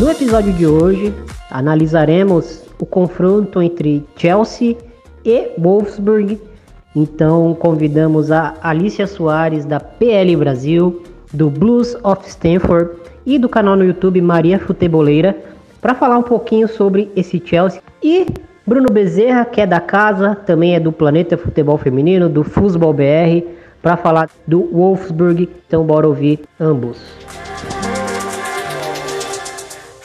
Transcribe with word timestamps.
No 0.00 0.10
episódio 0.10 0.50
de 0.54 0.66
hoje, 0.66 1.12
analisaremos 1.50 2.62
o 2.78 2.86
confronto 2.86 3.60
entre 3.60 4.02
Chelsea 4.16 4.74
e 5.22 5.50
Wolfsburg. 5.58 6.40
Então, 6.96 7.52
convidamos 7.52 8.32
a 8.32 8.54
Alicia 8.62 9.06
Soares 9.06 9.66
da 9.66 9.78
PL 9.78 10.34
Brasil, 10.36 11.02
do 11.34 11.50
Blues 11.50 11.94
of 12.02 12.26
Stanford 12.26 12.92
e 13.26 13.38
do 13.38 13.46
canal 13.46 13.76
no 13.76 13.84
YouTube 13.84 14.22
Maria 14.22 14.58
Futeboleira 14.58 15.36
para 15.82 15.94
falar 15.94 16.16
um 16.16 16.22
pouquinho 16.22 16.66
sobre 16.66 17.12
esse 17.14 17.38
Chelsea 17.44 17.82
e 18.02 18.24
Bruno 18.66 18.88
Bezerra, 18.90 19.44
que 19.44 19.60
é 19.60 19.66
da 19.66 19.80
casa, 19.80 20.34
também 20.34 20.74
é 20.74 20.80
do 20.80 20.92
Planeta 20.92 21.36
Futebol 21.36 21.76
Feminino, 21.76 22.26
do 22.26 22.42
Futebol 22.42 22.94
BR, 22.94 23.46
para 23.82 23.98
falar 23.98 24.30
do 24.46 24.62
Wolfsburg. 24.72 25.46
Então, 25.66 25.84
bora 25.84 26.08
ouvir 26.08 26.40
ambos. 26.58 26.96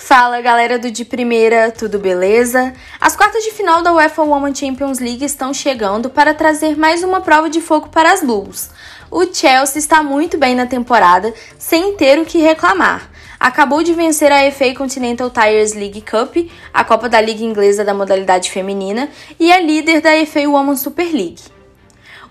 Fala 0.07 0.39
galera 0.39 0.77
do 0.77 0.91
De 0.91 1.03
Primeira, 1.03 1.71
tudo 1.71 1.97
beleza? 1.97 2.75
As 3.01 3.15
quartas 3.15 3.43
de 3.43 3.49
final 3.49 3.81
da 3.81 3.91
UEFA 3.91 4.21
Women 4.21 4.53
Champions 4.53 4.99
League 4.99 5.25
estão 5.25 5.51
chegando 5.51 6.11
para 6.11 6.31
trazer 6.31 6.77
mais 6.77 7.03
uma 7.03 7.21
prova 7.21 7.49
de 7.49 7.59
fogo 7.59 7.89
para 7.89 8.13
as 8.13 8.21
Blues. 8.21 8.69
O 9.09 9.25
Chelsea 9.25 9.79
está 9.79 10.03
muito 10.03 10.37
bem 10.37 10.53
na 10.53 10.67
temporada, 10.67 11.33
sem 11.57 11.95
ter 11.95 12.19
o 12.19 12.25
que 12.25 12.37
reclamar. 12.37 13.09
Acabou 13.39 13.81
de 13.81 13.95
vencer 13.95 14.31
a 14.31 14.51
FA 14.51 14.75
Continental 14.75 15.31
Tires 15.31 15.73
League 15.73 16.01
Cup, 16.01 16.51
a 16.71 16.83
Copa 16.83 17.09
da 17.09 17.19
Liga 17.19 17.43
Inglesa 17.43 17.83
da 17.83 17.95
modalidade 17.95 18.51
feminina, 18.51 19.09
e 19.39 19.51
é 19.51 19.59
líder 19.59 20.01
da 20.01 20.23
FA 20.27 20.47
Women's 20.47 20.81
Super 20.81 21.11
League. 21.11 21.54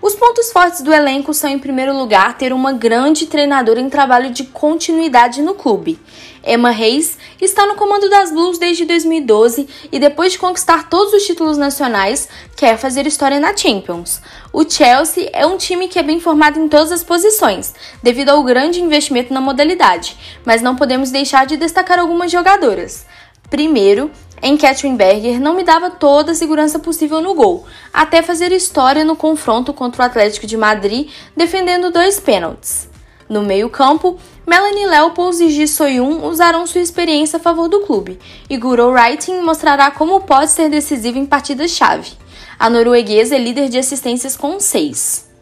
Os 0.01 0.13
pontos 0.13 0.51
fortes 0.51 0.81
do 0.81 0.93
elenco 0.93 1.33
são, 1.33 1.49
em 1.49 1.57
primeiro 1.57 1.97
lugar, 1.97 2.37
ter 2.37 2.51
uma 2.51 2.73
grande 2.73 3.27
treinadora 3.27 3.79
em 3.79 3.89
trabalho 3.89 4.29
de 4.29 4.43
continuidade 4.43 5.41
no 5.41 5.53
clube. 5.53 5.99
Emma 6.45 6.69
Reis 6.69 7.17
está 7.41 7.65
no 7.65 7.75
comando 7.75 8.09
das 8.09 8.31
Blues 8.31 8.59
desde 8.59 8.85
2012 8.85 9.67
e, 9.91 9.97
depois 9.97 10.33
de 10.33 10.37
conquistar 10.37 10.89
todos 10.89 11.13
os 11.13 11.25
títulos 11.25 11.57
nacionais, 11.57 12.29
quer 12.55 12.77
fazer 12.77 13.07
história 13.07 13.39
na 13.39 13.55
Champions. 13.55 14.21
O 14.53 14.69
Chelsea 14.69 15.29
é 15.33 15.45
um 15.45 15.57
time 15.57 15.87
que 15.87 15.97
é 15.97 16.03
bem 16.03 16.19
formado 16.19 16.59
em 16.59 16.67
todas 16.67 16.91
as 16.91 17.03
posições, 17.03 17.73
devido 18.03 18.29
ao 18.29 18.43
grande 18.43 18.81
investimento 18.81 19.33
na 19.33 19.41
modalidade, 19.41 20.15
mas 20.45 20.61
não 20.61 20.75
podemos 20.75 21.09
deixar 21.09 21.45
de 21.45 21.57
destacar 21.57 21.97
algumas 21.97 22.31
jogadoras. 22.31 23.05
Primeiro, 23.49 24.11
em 24.41 24.57
Catherine 24.57 24.97
Berger 24.97 25.39
não 25.39 25.55
me 25.55 25.63
dava 25.63 25.89
toda 25.89 26.31
a 26.31 26.35
segurança 26.35 26.77
possível 26.79 27.21
no 27.21 27.33
gol, 27.33 27.65
até 27.93 28.21
fazer 28.21 28.51
história 28.51 29.03
no 29.03 29.15
confronto 29.15 29.73
contra 29.73 30.03
o 30.03 30.05
Atlético 30.05 30.45
de 30.45 30.57
Madrid, 30.57 31.09
defendendo 31.35 31.91
dois 31.91 32.19
pênaltis. 32.19 32.89
No 33.27 33.41
meio-campo, 33.41 34.19
Melanie 34.45 34.85
Leopolds 34.85 35.39
e 35.39 35.49
Ji 35.49 35.67
Soyun 35.67 36.23
usarão 36.27 36.67
sua 36.67 36.81
experiência 36.81 37.37
a 37.37 37.41
favor 37.41 37.67
do 37.67 37.81
clube, 37.81 38.19
e 38.49 38.55
Guro 38.57 38.91
Writing 38.91 39.41
mostrará 39.41 39.89
como 39.89 40.21
pode 40.21 40.51
ser 40.51 40.69
decisivo 40.69 41.17
em 41.17 41.25
partidas-chave. 41.25 42.11
A 42.59 42.69
norueguesa 42.69 43.35
é 43.35 43.39
líder 43.39 43.69
de 43.69 43.79
assistências 43.79 44.37
com 44.37 44.59
6. 44.59 45.34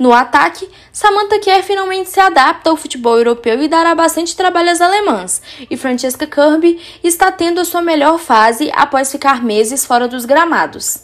No 0.00 0.14
ataque, 0.14 0.66
Samantha 0.90 1.38
Kerr 1.40 1.62
finalmente 1.62 2.08
se 2.08 2.18
adapta 2.18 2.70
ao 2.70 2.76
futebol 2.76 3.18
europeu 3.18 3.62
e 3.62 3.68
dará 3.68 3.94
bastante 3.94 4.34
trabalho 4.34 4.70
às 4.70 4.80
alemãs, 4.80 5.42
e 5.70 5.76
Francesca 5.76 6.26
Kirby 6.26 6.80
está 7.04 7.30
tendo 7.30 7.60
a 7.60 7.66
sua 7.66 7.82
melhor 7.82 8.18
fase 8.18 8.70
após 8.74 9.12
ficar 9.12 9.44
meses 9.44 9.84
fora 9.84 10.08
dos 10.08 10.24
gramados. 10.24 11.02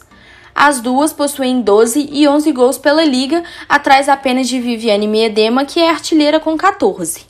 As 0.55 0.81
duas 0.81 1.13
possuem 1.13 1.61
12 1.61 2.09
e 2.11 2.27
11 2.27 2.51
gols 2.51 2.79
pela 2.79 3.05
liga, 3.05 3.43
atrás 3.69 4.09
apenas 4.09 4.47
de 4.47 4.59
Viviane 4.59 5.07
Miedema, 5.07 5.63
que 5.63 5.79
é 5.79 5.91
artilheira 5.91 6.39
com 6.39 6.57
14. 6.57 7.27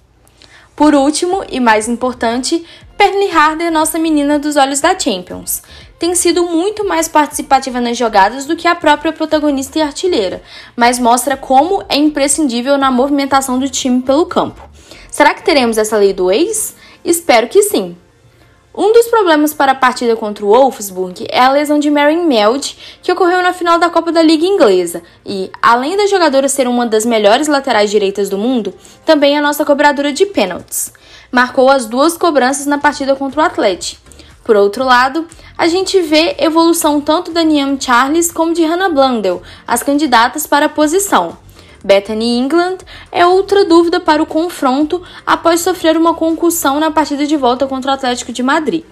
Por 0.74 0.96
último, 0.96 1.44
e 1.50 1.60
mais 1.60 1.90
importante, 1.90 2.64
Perly 2.98 3.30
Harder, 3.30 3.70
nossa 3.74 4.00
menina 4.00 4.40
dos 4.40 4.56
olhos 4.56 4.80
da 4.80 4.98
Champions 4.98 5.62
tem 6.00 6.14
sido 6.16 6.44
muito 6.44 6.86
mais 6.88 7.08
participativa 7.08 7.82
nas 7.82 7.98
jogadas 7.98 8.46
do 8.46 8.56
que 8.56 8.68
a 8.68 8.76
própria 8.76 9.12
protagonista 9.12 9.80
e 9.80 9.82
artilheira, 9.82 10.42
mas 10.76 11.00
mostra 11.00 11.36
como 11.36 11.84
é 11.90 11.98
imprescindível 11.98 12.78
na 12.78 12.92
movimentação 12.92 13.58
do 13.60 13.70
time 13.70 14.02
pelo 14.02 14.26
campo. 14.26 14.62
Será 15.10 15.34
que 15.34 15.44
teremos 15.44 15.78
essa 15.78 15.98
lei 15.98 16.14
do 16.14 16.32
ex? 16.32 16.76
Espero 17.04 17.48
que 17.48 17.64
sim. 17.64 17.98
Um 18.80 18.94
dos 18.94 19.08
problemas 19.08 19.56
para 19.56 19.72
a 19.72 19.76
partida 19.76 20.16
contra 20.16 20.46
o 20.46 20.50
Wolfsburg 20.50 21.26
é 21.32 21.40
a 21.40 21.52
lesão 21.52 21.80
de 21.80 21.90
Mary 21.90 22.16
Meld, 22.18 22.78
que 23.02 23.12
ocorreu 23.12 23.42
na 23.42 23.52
final 23.52 23.80
da 23.80 23.90
Copa 23.90 24.12
da 24.12 24.22
Liga 24.22 24.46
Inglesa, 24.46 25.02
e, 25.26 25.50
além 25.60 25.98
da 25.98 26.06
jogadora 26.06 26.48
ser 26.48 26.68
uma 26.68 26.86
das 26.86 27.04
melhores 27.04 27.48
laterais 27.48 27.90
direitas 27.90 28.30
do 28.30 28.38
mundo, 28.38 28.72
também 29.04 29.34
é 29.34 29.40
a 29.40 29.42
nossa 29.42 29.66
cobradora 29.66 30.14
de 30.14 30.28
pênaltis. 30.28 30.94
Marcou 31.32 31.72
as 31.72 31.88
duas 31.88 32.16
cobranças 32.16 32.68
na 32.68 32.78
partida 32.78 33.16
contra 33.16 33.42
o 33.42 33.44
Atlético. 33.44 34.07
Por 34.48 34.56
outro 34.56 34.86
lado, 34.86 35.28
a 35.58 35.68
gente 35.68 36.00
vê 36.00 36.38
evolução 36.40 37.02
tanto 37.02 37.34
da 37.34 37.44
Niam 37.44 37.78
Charles 37.78 38.32
como 38.32 38.54
de 38.54 38.64
Hannah 38.64 38.88
Blundell, 38.88 39.42
as 39.68 39.84
candidatas 39.84 40.48
para 40.48 40.68
a 40.68 40.70
posição. 40.70 41.38
Bethany 41.84 42.38
England 42.38 42.78
é 43.12 43.26
outra 43.26 43.66
dúvida 43.66 44.00
para 44.00 44.24
o 44.24 44.26
confronto 44.26 45.04
após 45.26 45.60
sofrer 45.60 45.98
uma 45.98 46.14
concussão 46.14 46.80
na 46.80 46.90
partida 46.90 47.28
de 47.28 47.36
volta 47.36 47.68
contra 47.68 47.92
o 47.92 47.94
Atlético 47.94 48.32
de 48.32 48.42
Madrid. 48.42 48.86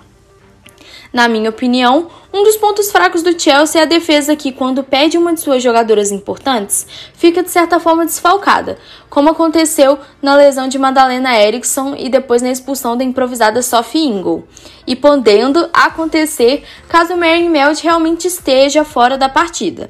Na 1.13 1.27
minha 1.27 1.49
opinião, 1.49 2.07
um 2.33 2.43
dos 2.43 2.57
pontos 2.57 2.91
fracos 2.91 3.23
do 3.23 3.39
Chelsea 3.39 3.79
é 3.79 3.83
a 3.83 3.87
defesa 3.87 4.35
que, 4.35 4.51
quando 4.51 4.83
perde 4.83 5.17
uma 5.17 5.33
de 5.33 5.39
suas 5.39 5.63
jogadoras 5.63 6.11
importantes, 6.11 6.85
fica 7.13 7.41
de 7.41 7.49
certa 7.49 7.79
forma 7.79 8.05
desfalcada, 8.05 8.77
como 9.09 9.29
aconteceu 9.29 9.97
na 10.21 10.35
lesão 10.35 10.67
de 10.67 10.77
Madalena 10.77 11.39
Eriksson 11.39 11.95
e 11.97 12.09
depois 12.09 12.41
na 12.41 12.51
expulsão 12.51 12.97
da 12.97 13.03
improvisada 13.03 13.61
Sophie 13.61 14.05
Ingle, 14.05 14.45
e 14.85 14.95
podendo 14.95 15.69
acontecer 15.73 16.63
caso 16.89 17.15
Mary 17.15 17.47
Melt 17.47 17.81
realmente 17.81 18.27
esteja 18.27 18.83
fora 18.83 19.17
da 19.17 19.29
partida. 19.29 19.87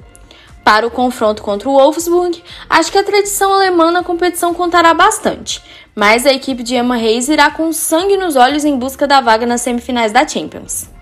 Para 0.64 0.88
o 0.88 0.92
confronto 0.92 1.44
contra 1.44 1.70
o 1.70 1.74
Wolfsburg, 1.74 2.44
acho 2.68 2.92
que 2.92 2.98
a 2.98 3.04
tradição 3.04 3.54
alemã 3.54 3.92
na 3.92 4.04
competição 4.04 4.52
contará 4.52 4.96
bastante, 4.96 5.62
mas 5.96 6.26
a 6.26 6.34
equipe 6.34 6.64
de 6.64 6.76
Emma 6.76 6.96
Reis 6.96 7.30
irá 7.30 7.52
com 7.52 7.72
sangue 7.72 8.18
nos 8.18 8.36
olhos 8.36 8.66
em 8.66 8.76
busca 8.76 9.06
da 9.08 9.22
vaga 9.22 9.46
nas 9.46 9.62
semifinais 9.62 10.12
da 10.12 10.28
Champions. 10.28 10.95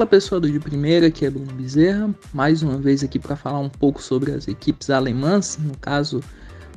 Fala 0.00 0.08
pessoal 0.08 0.40
do 0.40 0.50
de 0.50 0.58
primeira, 0.58 1.10
que 1.10 1.26
é 1.26 1.30
Bruno 1.30 1.52
Bezerra, 1.52 2.08
mais 2.32 2.62
uma 2.62 2.78
vez 2.78 3.04
aqui 3.04 3.18
para 3.18 3.36
falar 3.36 3.58
um 3.58 3.68
pouco 3.68 4.02
sobre 4.02 4.32
as 4.32 4.48
equipes 4.48 4.88
alemãs, 4.88 5.58
no 5.60 5.76
caso 5.76 6.22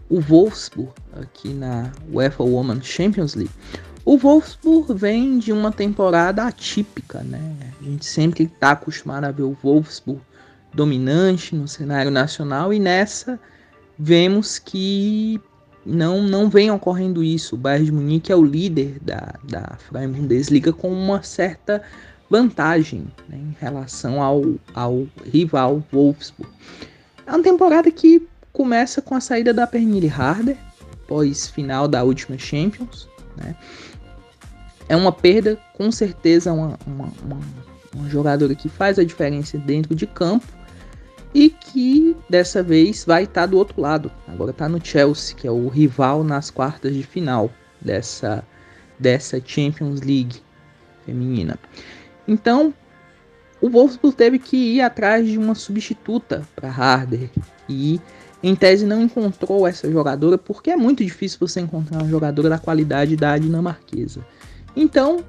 o 0.10 0.20
Wolfsburg, 0.20 0.92
aqui 1.14 1.54
na 1.54 1.90
UEFA 2.12 2.44
Women 2.44 2.82
Champions 2.82 3.34
League. 3.34 3.54
O 4.04 4.18
Wolfsburg 4.18 4.94
vem 4.94 5.40
de 5.40 5.54
uma 5.54 5.72
temporada 5.72 6.44
atípica, 6.44 7.24
né? 7.24 7.40
A 7.80 7.84
gente 7.86 8.06
sempre 8.06 8.44
está 8.44 8.72
acostumado 8.72 9.24
a 9.24 9.32
ver 9.32 9.44
o 9.44 9.56
Wolfsburg 9.64 10.20
dominante 10.74 11.56
no 11.56 11.66
cenário 11.66 12.12
nacional 12.12 12.74
e 12.74 12.80
nessa 12.80 13.40
vemos 13.98 14.60
que 14.60 15.40
não, 15.86 16.22
não 16.22 16.50
vem 16.50 16.70
ocorrendo 16.72 17.24
isso. 17.24 17.56
O 17.56 17.58
Bayern 17.58 17.86
de 17.86 17.92
Munique 17.94 18.34
é 18.34 18.36
o 18.36 18.44
líder 18.44 18.98
da, 19.02 19.36
da 19.46 19.78
Bundesliga 20.08 20.74
com 20.74 20.92
uma 20.92 21.24
certa 21.24 21.82
vantagem 22.34 23.06
né, 23.30 23.38
em 23.38 23.56
relação 23.60 24.20
ao, 24.20 24.44
ao 24.74 25.06
rival 25.24 25.84
Wolfsburg. 25.92 26.52
É 27.28 27.30
uma 27.30 27.44
temporada 27.44 27.92
que 27.92 28.28
começa 28.52 29.04
com 29.04 29.14
a 29.14 29.22
saída 29.22 29.54
da 29.54 29.68
Pernille 29.68 30.10
Harder, 30.10 30.58
pós 31.08 31.48
final 31.48 31.88
da 31.88 32.04
última 32.04 32.36
Champions. 32.36 33.08
Né? 33.38 33.56
É 34.90 34.96
uma 34.96 35.12
perda, 35.12 35.60
com 35.76 35.92
certeza, 35.92 36.52
uma, 36.52 36.80
uma, 36.88 37.12
uma, 37.24 37.40
uma 37.96 38.10
jogadora 38.10 38.56
que 38.56 38.68
faz 38.68 38.98
a 38.98 39.04
diferença 39.04 39.60
dentro 39.60 39.94
de 39.94 40.08
campo 40.08 40.48
e 41.36 41.52
que 41.52 42.18
dessa 42.28 42.64
vez 42.64 43.06
vai 43.06 43.26
estar 43.26 43.42
tá 43.42 43.46
do 43.46 43.60
outro 43.60 43.80
lado. 43.80 44.12
Agora 44.28 44.50
está 44.50 44.68
no 44.68 44.84
Chelsea, 44.84 45.36
que 45.36 45.46
é 45.46 45.52
o 45.52 45.68
rival 45.68 46.24
nas 46.24 46.50
quartas 46.50 46.96
de 46.96 47.04
final 47.04 47.52
dessa, 47.80 48.44
dessa 48.98 49.40
Champions 49.46 50.02
League 50.02 50.42
feminina. 51.06 51.60
Então, 52.28 52.74
o 53.62 53.70
Wolfsburg 53.70 54.16
teve 54.16 54.40
que 54.40 54.58
ir 54.76 54.82
atrás 54.82 55.28
de 55.28 55.38
uma 55.38 55.56
substituta 55.56 56.44
para 56.56 56.70
Harder 56.70 57.30
e 57.70 58.00
em 58.42 58.56
tese 58.56 58.86
não 58.86 59.02
encontrou 59.02 59.66
essa 59.66 59.90
jogadora 59.90 60.38
porque 60.38 60.70
é 60.70 60.76
muito 60.76 61.04
difícil 61.04 61.40
você 61.40 61.62
encontrar 61.62 62.00
uma 62.00 62.10
jogadora 62.10 62.50
da 62.50 62.60
qualidade 62.60 63.16
da 63.16 63.38
dinamarquesa. 63.38 64.26
Então, 64.76 65.24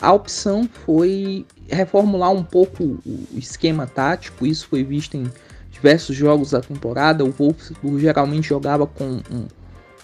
a 0.00 0.12
opção 0.12 0.68
foi 0.86 1.44
reformular 1.68 2.32
um 2.32 2.42
pouco 2.42 2.98
o 3.04 3.26
esquema 3.36 3.86
tático, 3.86 4.46
isso 4.46 4.66
foi 4.66 4.82
visto 4.82 5.16
em 5.16 5.30
diversos 5.70 6.16
jogos 6.16 6.52
da 6.52 6.60
temporada. 6.60 7.24
O 7.24 7.30
Wolfsburg 7.30 8.00
geralmente 8.00 8.48
jogava 8.48 8.86
com 8.86 9.20
um, 9.30 9.46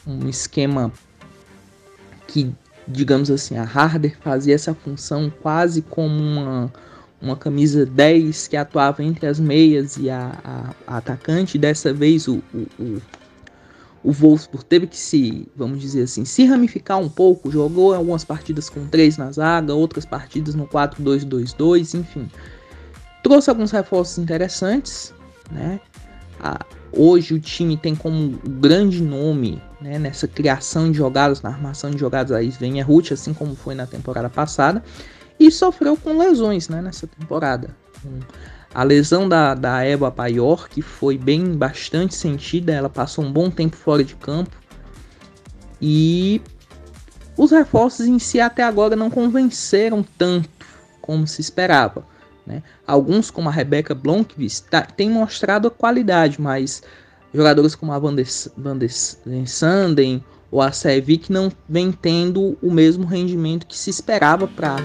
um 0.07 0.29
esquema 0.29 0.93
que 2.27 2.53
digamos 2.87 3.31
assim, 3.31 3.57
a 3.57 3.65
Harder 3.65 4.17
fazia 4.21 4.55
essa 4.55 4.75
função 4.75 5.33
quase 5.43 5.83
como 5.83 6.15
uma, 6.15 6.73
uma 7.21 7.37
camisa 7.37 7.85
10 7.85 8.49
que 8.49 8.57
atuava 8.57 9.03
entre 9.03 9.27
as 9.27 9.41
meias 9.41 9.97
e 9.97 10.09
a, 10.09 10.39
a, 10.45 10.75
a 10.87 10.97
atacante. 10.99 11.59
Dessa 11.59 11.93
vez 11.93 12.29
o, 12.29 12.43
o, 12.55 12.67
o, 12.79 13.03
o 14.05 14.13
Wolfsburg 14.13 14.65
teve 14.65 14.87
que 14.87 14.97
se, 14.97 15.49
vamos 15.57 15.81
dizer 15.81 16.03
assim, 16.03 16.25
se 16.25 16.45
ramificar 16.45 16.99
um 16.99 17.09
pouco, 17.09 17.51
jogou 17.51 17.95
algumas 17.95 18.25
partidas 18.25 18.71
com 18.71 18.87
três 18.87 19.17
na 19.17 19.33
zaga, 19.33 19.75
outras 19.75 20.07
partidas 20.07 20.55
no 20.55 20.67
4-2-2-2, 20.67 21.99
enfim. 21.99 22.31
Trouxe 23.23 23.51
alguns 23.51 23.73
reforços 23.73 24.19
interessantes, 24.19 25.13
né? 25.51 25.81
Hoje 26.93 27.35
o 27.35 27.41
time 27.41 27.77
tem 27.77 27.95
como 27.95 28.39
grande 28.61 29.03
nome 29.03 29.61
né, 29.87 30.01
nessa 30.01 30.27
criação 30.27 30.91
de 30.91 30.99
jogadas, 30.99 31.41
na 31.41 31.51
armação 31.51 31.93
de 31.93 31.99
jogadas 31.99 32.33
a 32.33 32.43
Sven 32.43 32.81
Ruth, 32.83 33.13
assim 33.13 33.33
como 33.33 33.55
foi 33.55 33.75
na 33.75 33.87
temporada 33.87 34.29
passada, 34.29 34.83
e 35.39 35.49
sofreu 35.51 35.97
com 35.97 36.19
lesões 36.19 36.69
né, 36.69 36.83
nessa 36.83 37.07
temporada. 37.07 37.71
A 38.75 38.83
lesão 38.83 39.29
da, 39.29 39.55
da 39.55 39.85
Eva 39.85 40.11
Paior, 40.11 40.69
que 40.69 40.83
foi 40.83 41.17
bem 41.17 41.57
bastante 41.57 42.17
sentida, 42.17 42.73
ela 42.73 42.91
passou 42.91 43.25
um 43.25 43.33
bom 43.33 43.49
tempo 43.49 43.77
fora 43.77 44.03
de 44.03 44.17
campo. 44.17 44.57
E 45.81 46.43
os 47.37 47.53
reforços 47.53 48.07
em 48.07 48.19
si 48.19 48.41
até 48.41 48.65
agora 48.65 48.97
não 48.97 49.09
convenceram 49.09 50.05
tanto 50.19 50.49
como 51.01 51.27
se 51.27 51.41
esperava. 51.41 52.05
Né? 52.45 52.63
Alguns, 52.87 53.31
como 53.31 53.49
a 53.49 53.53
Rebecca 53.53 53.95
Blomqvist, 53.95 54.65
tá, 54.69 54.83
têm 54.83 55.11
mostrado 55.11 55.69
a 55.69 55.71
qualidade, 55.71 56.41
mas 56.41 56.83
jogadores 57.33 57.75
como 57.75 57.93
a 57.93 57.99
Van 57.99 58.15
der, 58.15 58.27
Sanden 59.47 60.25
ou 60.51 60.63
a 60.63 60.73
Sevic 60.73 61.31
não 61.31 61.51
vem 61.69 61.93
tendo 61.93 62.57
o 62.63 62.71
mesmo 62.71 63.05
rendimento 63.05 63.67
que 63.67 63.77
se 63.77 63.91
esperava 63.91 64.47
para 64.47 64.77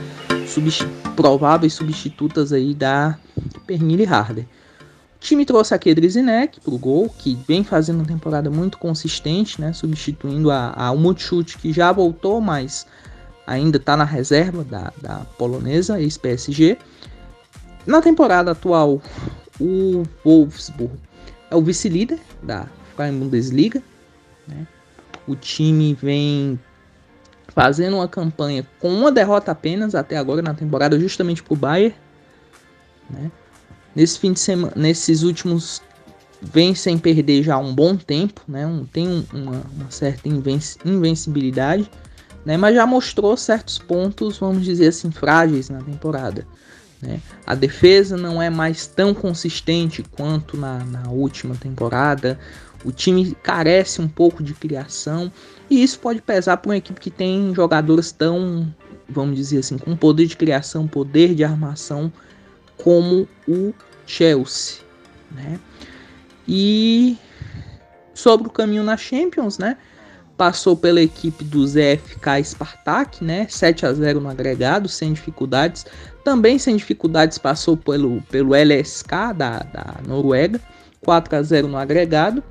prováveis 1.15 1.73
substitutas 1.73 2.51
aí 2.51 2.73
da 2.73 3.17
Pernille 3.65 4.05
Harder. 4.05 4.45
O 5.15 5.19
time 5.19 5.45
trouxe 5.45 5.73
a 5.73 5.77
Kedrizinek 5.77 6.59
para 6.59 6.73
o 6.73 6.77
gol, 6.79 7.07
que 7.07 7.37
vem 7.47 7.63
fazendo 7.63 7.97
uma 7.97 8.07
temporada 8.07 8.49
muito 8.49 8.77
consistente, 8.79 9.61
né, 9.61 9.71
substituindo 9.71 10.49
a, 10.49 10.73
a 10.75 10.91
que 11.59 11.71
já 11.71 11.91
voltou, 11.91 12.41
mas 12.41 12.87
ainda 13.45 13.77
está 13.77 13.95
na 13.95 14.03
reserva 14.03 14.63
da, 14.63 14.91
da 14.99 15.19
polonesa, 15.37 16.01
ex-PSG. 16.01 16.77
Na 17.85 18.01
temporada 18.01 18.51
atual, 18.51 18.99
o 19.59 20.03
Wolfsburg 20.25 20.93
é 21.51 21.55
o 21.55 21.61
vice-líder 21.61 22.19
da 22.41 22.65
Freien 22.95 23.19
Bundesliga. 23.19 23.83
Né? 24.47 24.65
O 25.27 25.35
time 25.35 25.93
vem 25.93 26.59
fazendo 27.49 27.97
uma 27.97 28.07
campanha 28.07 28.65
com 28.79 28.89
uma 28.89 29.11
derrota 29.11 29.51
apenas 29.51 29.93
até 29.93 30.17
agora 30.17 30.41
na 30.41 30.53
temporada, 30.53 30.97
justamente 30.97 31.43
para 31.43 31.53
o 31.53 31.57
Bayern. 31.57 31.93
Né? 33.09 33.29
Nesse 33.93 34.17
fim 34.17 34.31
de 34.31 34.39
semana, 34.39 34.73
nesses 34.75 35.21
últimos 35.21 35.81
vem 36.41 36.73
sem 36.73 36.97
perder 36.97 37.43
já 37.43 37.57
um 37.57 37.75
bom 37.75 37.95
tempo, 37.95 38.41
né? 38.47 38.65
Um, 38.65 38.85
tem 38.85 39.07
um, 39.07 39.23
uma, 39.31 39.61
uma, 39.75 39.91
certa 39.91 40.27
invenci 40.27 40.79
invencibilidade, 40.83 41.91
né? 42.43 42.57
Mas 42.57 42.73
já 42.73 42.87
mostrou 42.87 43.35
certos 43.37 43.77
pontos, 43.77 44.39
vamos 44.39 44.63
dizer 44.63 44.87
assim, 44.87 45.11
frágeis 45.11 45.69
na 45.69 45.83
temporada. 45.83 46.47
Né? 47.01 47.19
A 47.45 47.55
defesa 47.55 48.15
não 48.15 48.41
é 48.41 48.49
mais 48.49 48.85
tão 48.87 49.13
consistente 49.13 50.03
quanto 50.03 50.55
na, 50.57 50.79
na 50.83 51.09
última 51.09 51.55
temporada. 51.55 52.39
O 52.83 52.91
time 52.91 53.35
carece 53.43 54.01
um 54.01 54.07
pouco 54.07 54.43
de 54.43 54.53
criação 54.53 55.31
e 55.69 55.81
isso 55.81 55.99
pode 55.99 56.21
pesar 56.21 56.57
para 56.57 56.69
uma 56.69 56.77
equipe 56.77 56.99
que 56.99 57.11
tem 57.11 57.53
jogadores 57.55 58.11
tão, 58.11 58.73
vamos 59.07 59.35
dizer 59.35 59.59
assim, 59.59 59.77
com 59.77 59.95
poder 59.95 60.25
de 60.25 60.35
criação, 60.35 60.87
poder 60.87 61.33
de 61.35 61.43
armação 61.43 62.11
como 62.77 63.27
o 63.47 63.73
Chelsea, 64.05 64.81
né? 65.31 65.59
E 66.47 67.17
sobre 68.13 68.47
o 68.47 68.51
caminho 68.51 68.83
na 68.83 68.97
Champions, 68.97 69.57
né? 69.57 69.77
Passou 70.41 70.75
pela 70.75 70.99
equipe 70.99 71.43
do 71.43 71.67
ZFK 71.67 72.43
Spartak, 72.43 73.23
né? 73.23 73.45
7 73.47 73.85
a 73.85 73.93
0 73.93 74.19
no 74.19 74.27
agregado, 74.27 74.89
sem 74.89 75.13
dificuldades. 75.13 75.85
Também 76.23 76.57
sem 76.57 76.75
dificuldades 76.75 77.37
passou 77.37 77.77
pelo, 77.77 78.23
pelo 78.23 78.55
LSK 78.55 79.35
da, 79.37 79.59
da 79.59 79.97
Noruega, 80.07 80.59
4 81.01 81.35
a 81.35 81.43
0 81.43 81.67
no 81.67 81.77
agregado. 81.77 82.43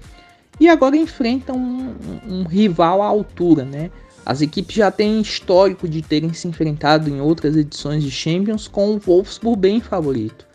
E 0.61 0.69
agora 0.69 0.97
enfrenta 0.97 1.53
um, 1.53 1.97
um, 2.29 2.43
um 2.43 2.43
rival 2.45 3.03
à 3.03 3.07
altura, 3.07 3.65
né? 3.65 3.91
As 4.25 4.41
equipes 4.41 4.77
já 4.77 4.93
têm 4.93 5.21
histórico 5.21 5.89
de 5.89 6.01
terem 6.01 6.33
se 6.33 6.47
enfrentado 6.47 7.11
em 7.11 7.21
outras 7.21 7.57
edições 7.57 8.05
de 8.05 8.11
Champions 8.13 8.69
com 8.69 8.95
o 8.95 9.01
Wolfsburg 9.01 9.59
bem 9.59 9.81
favorito. 9.81 10.47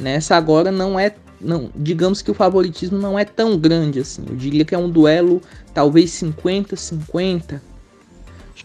Nessa 0.00 0.36
agora 0.36 0.72
não 0.72 0.98
é, 0.98 1.14
não, 1.40 1.70
digamos 1.74 2.20
que 2.22 2.30
o 2.30 2.34
favoritismo 2.34 2.98
não 2.98 3.18
é 3.18 3.24
tão 3.24 3.56
grande 3.56 4.00
assim. 4.00 4.24
Eu 4.28 4.36
diria 4.36 4.64
que 4.64 4.74
é 4.74 4.78
um 4.78 4.90
duelo 4.90 5.40
talvez 5.72 6.10
50-50. 6.10 7.60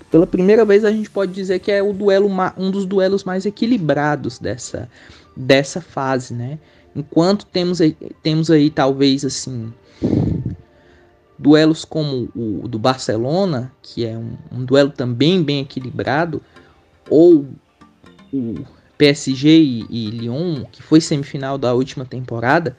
Pela 0.09 0.25
primeira 0.25 0.65
vez 0.65 0.83
a 0.83 0.91
gente 0.91 1.09
pode 1.09 1.31
dizer 1.33 1.59
que 1.59 1.71
é 1.71 1.81
o 1.81 1.93
duelo 1.93 2.29
um 2.57 2.71
dos 2.71 2.85
duelos 2.85 3.23
mais 3.23 3.45
equilibrados 3.45 4.39
dessa 4.39 4.89
dessa 5.35 5.81
fase, 5.81 6.33
né? 6.33 6.59
Enquanto 6.95 7.45
temos 7.45 7.79
temos 8.21 8.49
aí 8.49 8.69
talvez 8.69 9.23
assim 9.25 9.71
duelos 11.37 11.83
como 11.83 12.29
o 12.35 12.67
do 12.67 12.79
Barcelona, 12.79 13.71
que 13.81 14.05
é 14.05 14.17
um, 14.17 14.37
um 14.51 14.65
duelo 14.65 14.91
também 14.91 15.43
bem 15.43 15.61
equilibrado, 15.61 16.41
ou 17.09 17.45
o 18.31 18.55
PSG 18.97 19.49
e, 19.49 19.85
e, 19.89 20.09
Lyon, 20.09 20.63
que 20.71 20.81
foi 20.81 21.01
semifinal 21.01 21.57
da 21.57 21.73
última 21.73 22.05
temporada, 22.05 22.75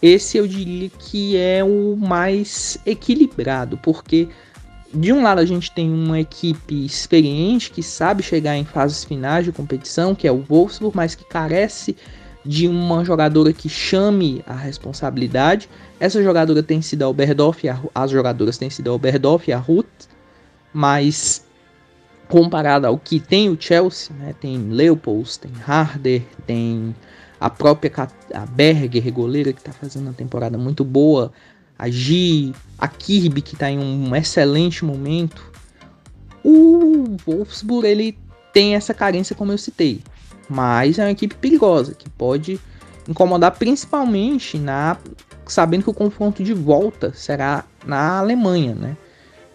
esse 0.00 0.38
eu 0.38 0.46
diria 0.46 0.88
que 0.88 1.36
é 1.36 1.62
o 1.64 1.96
mais 1.96 2.78
equilibrado, 2.86 3.76
porque 3.78 4.28
de 4.92 5.12
um 5.12 5.22
lado 5.22 5.40
a 5.40 5.44
gente 5.44 5.70
tem 5.70 5.92
uma 5.92 6.20
equipe 6.20 6.84
experiente 6.84 7.70
que 7.70 7.82
sabe 7.82 8.22
chegar 8.22 8.56
em 8.56 8.64
fases 8.64 9.04
finais 9.04 9.44
de 9.44 9.52
competição, 9.52 10.14
que 10.14 10.26
é 10.26 10.32
o 10.32 10.42
Wolfsburg, 10.42 10.96
mas 10.96 11.14
que 11.14 11.24
carece 11.24 11.96
de 12.44 12.66
uma 12.66 13.04
jogadora 13.04 13.52
que 13.52 13.68
chame 13.68 14.42
a 14.46 14.54
responsabilidade. 14.54 15.68
Essa 16.00 16.22
jogadora 16.22 16.62
tem 16.62 16.80
sido 16.80 17.02
a 17.02 17.08
Oberdorf, 17.08 17.62
as 17.94 18.10
jogadoras 18.10 18.56
têm 18.56 18.70
sido 18.70 18.90
a 18.90 18.94
Oberdorf 18.94 19.48
e 19.48 19.52
a 19.52 19.58
Ruth, 19.58 20.08
mas 20.72 21.44
comparada 22.28 22.88
ao 22.88 22.98
que 22.98 23.18
tem 23.18 23.48
o 23.48 23.56
Chelsea, 23.58 24.14
né, 24.16 24.34
tem 24.38 24.58
Leopolds, 24.58 25.36
tem 25.36 25.50
Harder, 25.66 26.22
tem 26.46 26.94
a 27.40 27.48
própria 27.48 27.92
a 28.34 28.46
Berger, 28.46 29.12
goleira, 29.12 29.52
que 29.52 29.60
está 29.60 29.72
fazendo 29.72 30.04
uma 30.04 30.12
temporada 30.12 30.58
muito 30.58 30.84
boa, 30.84 31.32
a 31.78 31.88
Gi, 31.88 32.52
a 32.78 32.88
Kirby, 32.88 33.40
que 33.40 33.54
está 33.54 33.70
em 33.70 33.78
um 33.78 34.14
excelente 34.14 34.84
momento. 34.84 35.42
O 36.42 37.16
Wolfsburg 37.24 37.86
ele 37.86 38.18
tem 38.52 38.74
essa 38.74 38.92
carência, 38.92 39.36
como 39.36 39.52
eu 39.52 39.58
citei. 39.58 40.02
Mas 40.48 40.98
é 40.98 41.04
uma 41.04 41.10
equipe 41.10 41.34
perigosa, 41.36 41.94
que 41.94 42.08
pode 42.10 42.58
incomodar 43.08 43.52
principalmente 43.52 44.58
na 44.58 44.96
sabendo 45.46 45.84
que 45.84 45.90
o 45.90 45.94
confronto 45.94 46.42
de 46.42 46.52
volta 46.52 47.12
será 47.14 47.64
na 47.86 48.18
Alemanha, 48.18 48.74
né? 48.74 48.96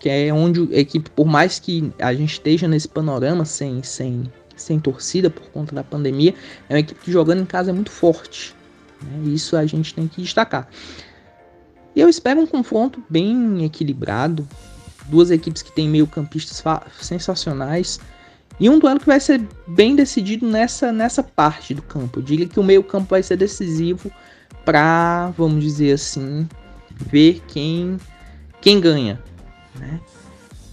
Que 0.03 0.09
é 0.09 0.33
onde 0.33 0.67
a 0.75 0.79
equipe, 0.79 1.09
por 1.11 1.25
mais 1.25 1.59
que 1.59 1.93
a 1.97 2.13
gente 2.13 2.33
esteja 2.33 2.67
nesse 2.67 2.89
panorama 2.89 3.45
sem, 3.45 3.81
sem, 3.83 4.29
sem 4.53 4.77
torcida 4.77 5.29
por 5.29 5.49
conta 5.51 5.73
da 5.73 5.81
pandemia, 5.81 6.35
é 6.67 6.73
uma 6.73 6.79
equipe 6.81 6.99
que 6.99 7.09
jogando 7.09 7.41
em 7.41 7.45
casa 7.45 7.69
é 7.69 7.73
muito 7.73 7.89
forte. 7.89 8.53
Né? 9.01 9.31
Isso 9.33 9.55
a 9.55 9.65
gente 9.65 9.93
tem 9.93 10.05
que 10.05 10.21
destacar. 10.21 10.67
E 11.95 12.01
eu 12.01 12.09
espero 12.09 12.41
um 12.41 12.45
confronto 12.45 13.01
bem 13.09 13.63
equilibrado. 13.63 14.45
Duas 15.05 15.31
equipes 15.31 15.61
que 15.61 15.71
têm 15.71 15.87
meio 15.87 16.05
campistas 16.05 16.61
sensacionais. 16.99 17.97
E 18.59 18.69
um 18.69 18.79
duelo 18.79 18.99
que 18.99 19.05
vai 19.05 19.21
ser 19.21 19.41
bem 19.65 19.95
decidido 19.95 20.45
nessa, 20.45 20.91
nessa 20.91 21.23
parte 21.23 21.73
do 21.73 21.81
campo. 21.81 22.19
Eu 22.19 22.23
diria 22.23 22.45
que 22.45 22.59
o 22.59 22.63
meio 22.63 22.83
campo 22.83 23.07
vai 23.11 23.23
ser 23.23 23.37
decisivo 23.37 24.11
para, 24.65 25.31
vamos 25.37 25.63
dizer 25.63 25.93
assim, 25.93 26.45
ver 26.91 27.41
quem, 27.47 27.97
quem 28.59 28.81
ganha. 28.81 29.17
Né? 29.75 29.99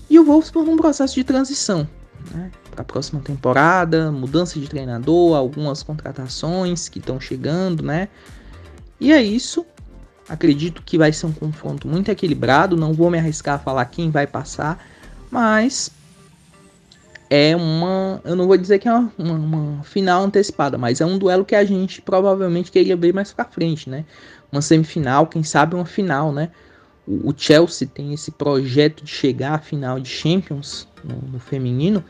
E 0.08 0.18
o 0.18 0.24
Wolfsburg 0.24 0.68
num 0.68 0.76
processo 0.76 1.14
de 1.14 1.24
transição. 1.24 1.88
Né? 2.32 2.50
Para 2.70 2.82
a 2.82 2.84
próxima 2.84 3.20
temporada, 3.20 4.10
mudança 4.12 4.58
de 4.58 4.68
treinador, 4.68 5.36
algumas 5.36 5.82
contratações 5.82 6.88
que 6.88 6.98
estão 6.98 7.20
chegando, 7.20 7.82
né? 7.82 8.08
E 9.00 9.12
é 9.12 9.22
isso. 9.22 9.64
Acredito 10.28 10.82
que 10.82 10.98
vai 10.98 11.12
ser 11.12 11.26
um 11.26 11.32
confronto 11.32 11.88
muito 11.88 12.10
equilibrado. 12.10 12.76
Não 12.76 12.92
vou 12.92 13.10
me 13.10 13.18
arriscar 13.18 13.56
a 13.56 13.58
falar 13.58 13.84
quem 13.86 14.10
vai 14.10 14.26
passar, 14.26 14.78
mas 15.30 15.90
é 17.30 17.56
uma. 17.56 18.20
Eu 18.24 18.36
não 18.36 18.46
vou 18.46 18.56
dizer 18.56 18.78
que 18.80 18.88
é 18.88 18.92
uma, 18.92 19.12
uma, 19.16 19.34
uma, 19.34 19.82
final 19.84 20.24
antecipada, 20.24 20.76
mas 20.76 21.00
é 21.00 21.06
um 21.06 21.16
duelo 21.16 21.44
que 21.44 21.54
a 21.54 21.64
gente 21.64 22.02
provavelmente 22.02 22.70
queria 22.70 22.96
ver 22.96 23.14
mais 23.14 23.32
pra 23.32 23.44
frente, 23.44 23.88
né? 23.88 24.04
Uma 24.52 24.60
semifinal, 24.60 25.26
quem 25.28 25.44
sabe 25.44 25.76
uma 25.76 25.86
final, 25.86 26.32
né? 26.32 26.50
O, 27.24 27.34
Chelsea 27.36 27.88
tem 27.88 28.12
esse 28.12 28.30
projeto 28.30 29.04
de 29.04 29.10
chegar 29.10 29.54
à 29.54 29.58
final 29.58 29.98
de 29.98 30.08
Champions 30.08 30.86
no, 31.02 31.32
no 31.32 31.40
feminino 31.40 32.04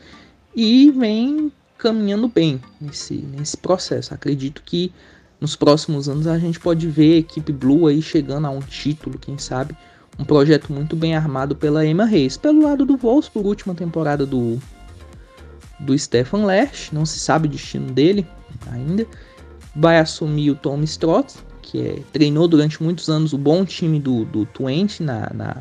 e 0.55 0.91
vem 0.91 1.51
caminhando 1.77 2.27
bem 2.27 2.61
nesse, 2.79 3.15
nesse 3.15 3.57
processo. 3.57 4.13
Acredito 4.13 4.61
que 4.63 4.93
nos 5.39 5.55
próximos 5.55 6.07
anos 6.07 6.27
a 6.27 6.37
gente 6.37 6.59
pode 6.59 6.87
ver 6.87 7.15
a 7.15 7.17
equipe 7.17 7.51
Blue 7.51 7.87
aí 7.87 8.01
chegando 8.01 8.45
a 8.45 8.51
um 8.51 8.59
título, 8.59 9.17
quem 9.17 9.39
sabe 9.39 9.75
um 10.19 10.23
projeto 10.23 10.71
muito 10.71 10.95
bem 10.95 11.15
armado 11.15 11.55
pela 11.55 11.85
Emma 11.85 12.05
Reis. 12.05 12.37
Pelo 12.37 12.61
lado 12.61 12.85
do 12.85 12.95
Wolfsburg, 12.95 13.47
última 13.47 13.73
temporada 13.73 14.25
do, 14.25 14.59
do 15.79 15.97
Stefan 15.97 16.45
Lerch, 16.45 16.93
não 16.93 17.05
se 17.05 17.19
sabe 17.19 17.47
o 17.47 17.51
destino 17.51 17.91
dele 17.91 18.27
ainda. 18.69 19.07
Vai 19.75 19.97
assumir 19.97 20.51
o 20.51 20.55
Tom 20.55 20.83
Strott, 20.83 21.33
que 21.61 21.81
é, 21.81 21.99
treinou 22.11 22.47
durante 22.47 22.81
muitos 22.81 23.09
anos 23.09 23.33
o 23.33 23.37
bom 23.37 23.63
time 23.63 23.99
do, 23.99 24.25
do 24.25 24.45
Twente 24.45 25.03
na, 25.03 25.31
na, 25.33 25.57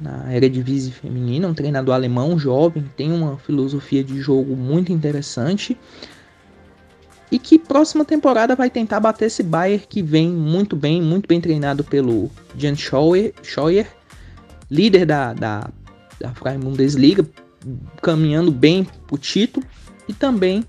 na 0.00 0.34
Eredivisie 0.34 0.92
feminina, 0.92 1.48
um 1.48 1.54
treinador 1.54 1.94
alemão 1.94 2.38
jovem, 2.38 2.84
tem 2.96 3.12
uma 3.12 3.36
filosofia 3.38 4.02
de 4.02 4.20
jogo 4.20 4.56
muito 4.56 4.92
interessante 4.92 5.76
e 7.30 7.38
que 7.38 7.58
próxima 7.58 8.04
temporada 8.04 8.56
vai 8.56 8.70
tentar 8.70 8.98
bater 8.98 9.26
esse 9.26 9.42
Bayern 9.42 9.86
que 9.88 10.02
vem 10.02 10.28
muito 10.30 10.74
bem, 10.74 11.00
muito 11.00 11.28
bem 11.28 11.40
treinado 11.40 11.84
pelo 11.84 12.30
Jan 12.56 12.74
Scheuer, 12.74 13.32
Scheuer 13.42 13.86
líder 14.70 15.04
da, 15.04 15.32
da, 15.32 15.70
da 16.20 16.32
Bundesliga, 16.58 17.26
caminhando 18.00 18.50
bem 18.50 18.86
o 19.10 19.18
título 19.18 19.66
e 20.08 20.12
também 20.12 20.64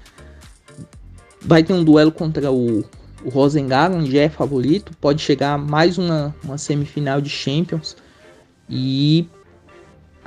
vai 1.42 1.64
ter 1.64 1.74
um 1.74 1.84
duelo 1.84 2.12
contra 2.12 2.52
o, 2.52 2.84
o 3.24 3.30
Rosengard, 3.30 3.96
onde 3.96 4.18
é 4.18 4.30
favorito, 4.30 4.92
pode 5.00 5.22
chegar 5.22 5.54
a 5.54 5.58
mais 5.58 5.98
uma, 5.98 6.36
uma 6.44 6.58
semifinal 6.58 7.22
de 7.22 7.30
Champions 7.30 7.96
e 8.70 9.28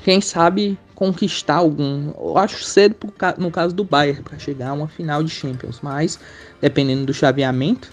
quem 0.03 0.21
sabe 0.21 0.79
conquistar 0.95 1.57
algum. 1.57 2.13
Eu 2.19 2.39
acho 2.39 2.63
cedo 2.65 2.95
pro, 2.95 3.13
no 3.39 3.51
caso 3.51 3.75
do 3.75 3.85
Bayern 3.85 4.23
para 4.23 4.39
chegar 4.39 4.71
a 4.71 4.73
uma 4.73 4.89
final 4.89 5.23
de 5.23 5.31
Champions, 5.31 5.81
mas 5.83 6.19
dependendo 6.61 7.07
do 7.07 7.15
chaveamento, 7.15 7.93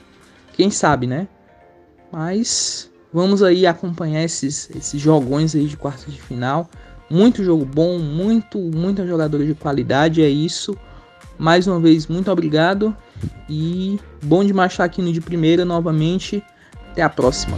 quem 0.54 0.70
sabe, 0.70 1.08
né? 1.08 1.28
Mas 2.12 2.90
vamos 3.14 3.42
aí 3.42 3.66
acompanhar 3.66 4.24
esses, 4.24 4.70
esses 4.72 5.00
jogões 5.00 5.56
aí 5.56 5.66
de 5.66 5.78
quartos 5.78 6.14
de 6.14 6.22
final. 6.22 6.70
Muito 7.10 7.44
jogo 7.44 7.66
bom, 7.66 8.00
muito, 8.00 8.58
muita 8.58 9.06
jogadora 9.06 9.46
de 9.46 9.54
qualidade, 9.54 10.22
é 10.22 10.30
isso. 10.30 10.78
Mais 11.38 11.68
uma 11.68 11.80
vez, 11.80 12.08
muito 12.08 12.32
obrigado 12.32 12.96
e 13.50 14.00
bom 14.24 14.44
de 14.44 14.54
marchar 14.54 14.86
aqui 14.86 15.02
no 15.02 15.12
de 15.12 15.22
primeira 15.22 15.66
novamente. 15.66 16.44
Até 16.92 17.02
a 17.02 17.10
próxima. 17.10 17.58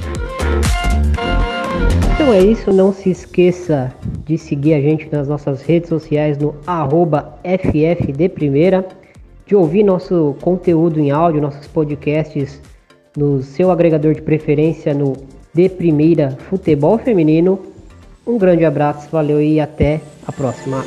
Então 2.13 2.31
é 2.31 2.39
isso, 2.39 2.71
não 2.71 2.93
se 2.93 3.09
esqueça 3.09 3.93
de 4.25 4.37
seguir 4.37 4.75
a 4.75 4.81
gente 4.81 5.09
nas 5.11 5.27
nossas 5.27 5.61
redes 5.61 5.89
sociais 5.89 6.37
no 6.37 6.55
arroba 6.65 7.37
FFDPrimeira, 7.43 8.87
de 9.45 9.55
ouvir 9.55 9.83
nosso 9.83 10.35
conteúdo 10.39 10.99
em 10.99 11.11
áudio, 11.11 11.41
nossos 11.41 11.67
podcasts 11.67 12.61
no 13.17 13.41
seu 13.41 13.71
agregador 13.71 14.13
de 14.13 14.21
preferência 14.21 14.93
no 14.93 15.13
De 15.53 15.67
Primeira 15.67 16.31
Futebol 16.49 16.97
Feminino. 16.97 17.59
Um 18.25 18.37
grande 18.37 18.63
abraço, 18.63 19.09
valeu 19.11 19.41
e 19.41 19.59
até 19.59 19.99
a 20.25 20.31
próxima. 20.31 20.83